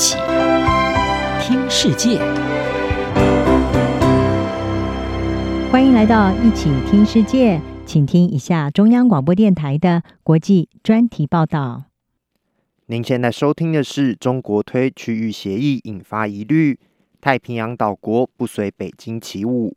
[0.00, 0.16] 起
[1.40, 2.20] 听世界，
[5.72, 11.86] 欢迎来到一起听世界，请听一下中央广播电台的国际专题报道。
[12.86, 16.78] 您现在收听的是中国推区域协议引发疑虑，
[17.20, 19.76] 太平洋岛国不随北京起舞。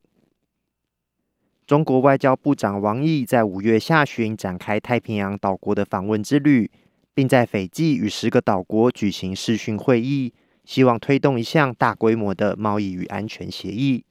[1.66, 6.70] 中国外交部长王毅在五月下旬展开太平洋岛国的访问之旅。
[7.14, 10.34] 并在斐济与十个岛国举行视讯会议，
[10.64, 14.04] 希望推动一项大规模的贸易与安全协议。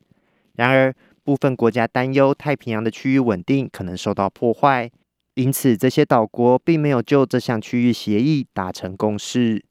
[0.56, 4.91] 然而，部分国家担忧太平洋的区域稳定可能受到破坏，
[5.34, 9.64] 因此这些岛国并没有就这项区域协议达成共识。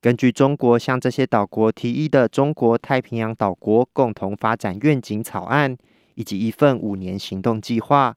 [0.00, 5.76] 根据中国向这些岛国提议的《中国太平洋岛国共同发展愿景》草案
[6.14, 8.14] 以及一份五年行动计划，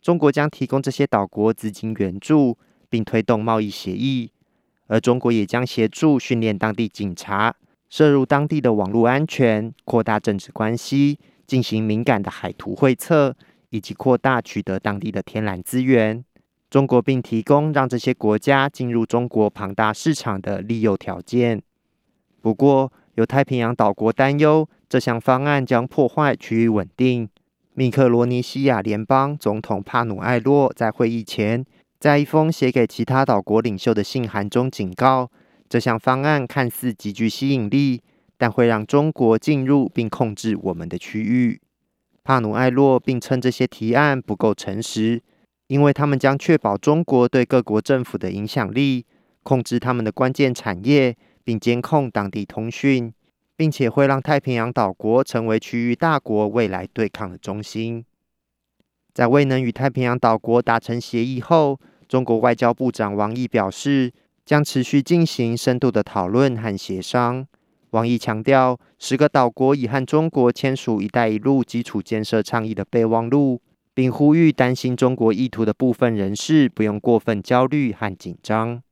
[0.00, 2.56] 中国将提供这些岛国资金援助。
[2.88, 4.30] 并推动贸易协议，
[4.86, 7.54] 而中国也将协助训练当地警察，
[7.88, 13.36] 涉入当地的网络安全，扩大政治关系，进行敏感的海图会测，
[13.70, 16.24] 以及扩大取得当地的天然资源。
[16.68, 21.62] 中国并提供让这些国家进入中国庞大市场的利诱条件。
[22.40, 27.28] 不过，有太平洋岛国担忧这项方案将破坏区域稳定。
[27.74, 31.64] 密克罗尼西亚联邦总统帕努艾洛在会议前，
[31.98, 35.30] 在一封写给其他岛国领袖的信函中警告，
[35.68, 38.02] 这项方案看似极具吸引力，
[38.36, 41.60] 但会让中国进入并控制我们的区域。
[42.22, 45.22] 帕努艾洛并称这些提案不够诚实，
[45.68, 49.06] 因为他们将确保中国对各国政府的影响力，
[49.42, 53.12] 控制他们的关键产业，并监控当地通讯，
[53.56, 58.04] 并且会让太平洋岛国成为区域大国未来对抗的中心。
[59.16, 64.12] 在未能与太平洋岛国达成协议后，中国外交部长王毅表示，
[64.44, 67.46] 将持续进行深度的讨论和协商。
[67.92, 73.62] 王毅强调，十个岛国已和中国签署“一带一路”基础建设倡议的备忘录，
[73.94, 78.82] 并呼吁担心中国意图的部分人士不用过分焦虑和紧张。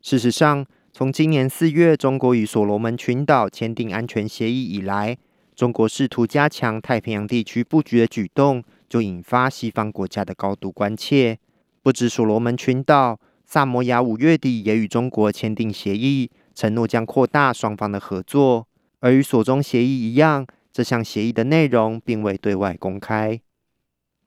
[0.00, 0.64] 事实上，
[0.94, 5.18] 从今年四月中国与所罗门群岛签订安全协议以来，
[5.54, 8.64] 中国试图加强太平洋地区布局的举动。
[8.90, 11.38] 就引发西方国家的高度关切。
[11.80, 18.66] 不止所罗门群岛，萨摩亚五月底也与中国签订协议，承诺将扩大双方的合作。
[18.98, 23.40] 而与所中协议一样，这项协议的内容并未对外公开。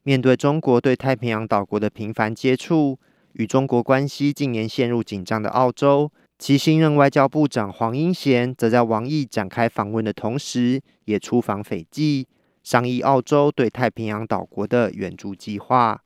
[0.01, 2.97] 面对中国对太平洋岛国的频繁接触，
[3.33, 12.27] 与中国关系近年陷入紧张的澳洲，其新任外交部长黄英贤则在王毅展开访问的同时，也出访斐济。
[12.63, 16.01] 商议澳洲对太平洋岛国的援助计划，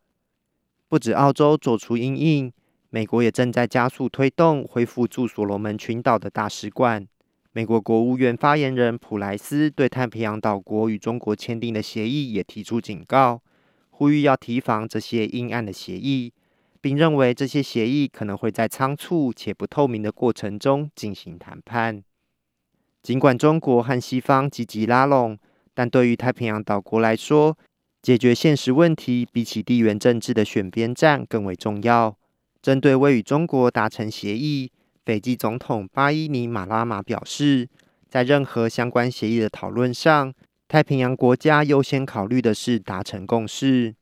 [0.88, 2.52] 不止澳洲做出应应，
[2.90, 7.08] 美国也正在加速推动恢复驻所罗门群岛的大使馆。
[7.52, 13.40] 美国国务院发言人普莱斯对太平洋岛国与中国签订的协议也提出警告，
[13.92, 16.34] 呼吁要提防这些阴暗的协议，
[16.82, 22.04] 并认为这些协议可能会在仓促且不透明的过程中进行谈判。
[23.04, 25.38] 尽管中国和西方积极拉拢。
[25.78, 27.56] 但对于太平洋岛国来说，
[28.02, 32.18] 解决现实问题比起地缘政治的选边站更为重要。
[32.64, 34.72] 针对未与中国达成协议，
[35.06, 37.70] 斐济总统巴伊尼马拉马表示，
[38.10, 40.34] 在任何相关协议的讨论上，
[40.68, 43.94] 太平洋国家优先考虑的是达成共识。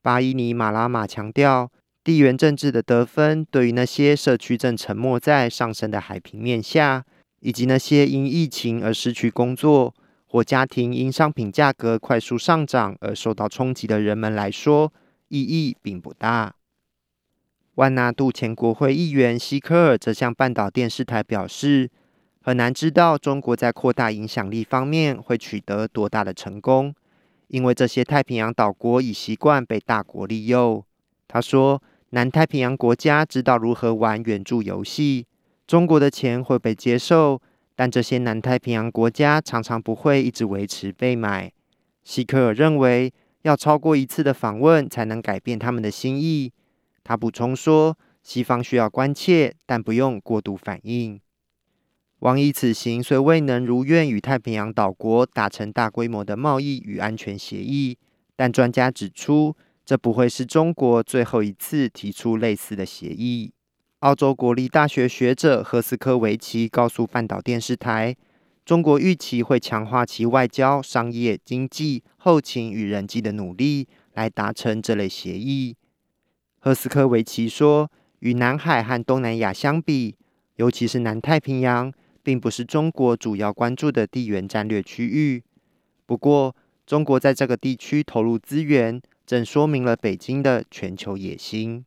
[0.00, 1.72] 巴伊尼马拉马强调，
[2.04, 7.04] 地缘政治的得分对于那些社区正沉没在上升的海平面下，
[7.40, 9.92] 以及那些因疫情而失去工作。
[10.36, 14.92] 或家庭因商品价格快速上涨而受到冲击的人们来说，
[15.28, 16.54] 意义并不大。
[17.76, 21.90] 万纳杜前国会议员希科尔则向半岛电视台表示，
[22.42, 26.94] 很难知道中国在扩大影响力方面会取得多大的成功，
[27.48, 30.84] 因为这些太平洋岛国已习惯被大国利诱。
[31.26, 35.26] 他说，南太平洋国家知道如何玩援助游戏，
[35.66, 37.40] 中国的钱会被接受。
[37.76, 41.52] 但这些南太平洋国家常常不会一直维持被买。
[42.02, 43.12] 希克尔认为，
[43.42, 46.52] 要超过一次的访问才能改变他们的心意。
[47.04, 51.20] 他补充说，西方需要关切，但不用过度反应。
[52.20, 57.98] 王毅此行虽未能如愿与太平洋岛国达成大规模的贸易与安全协议，
[58.34, 63.52] 但专家指出，这不会是中国最后一次提出类似的协议。
[64.06, 68.14] 澳洲国立大学学者赫斯科维奇告诉半岛电视台
[68.64, 75.74] ：“中国预期会强化其外交、商业、经济、后勤与人际的努力，来达成这类协议。”
[76.60, 80.14] 赫斯科维奇说：“与南海和东南亚相比，
[80.54, 81.92] 尤其是南太平洋，
[82.22, 85.42] 并不是中国主要关注的地缘战略区域。
[86.06, 86.54] 不过，
[86.86, 91.84] 中国在这个地区投入资源，正说明了北京的全球野心。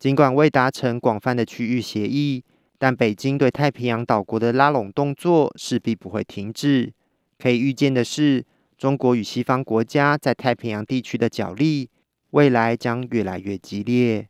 [0.00, 2.42] 尽管未达成广泛的区域协议，
[2.78, 6.94] 但北京对太平洋岛国的拉拢动作势必不会停止。
[7.38, 8.46] 可以预见的是，
[8.78, 11.90] 中国与西方国家在太平洋地区的角力，
[12.30, 14.26] 未来将越来越激烈。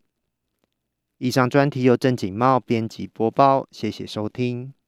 [1.18, 4.79] 以上专题由郑景茂编辑播报，谢谢收听。